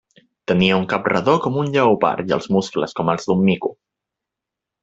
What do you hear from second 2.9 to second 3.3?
com els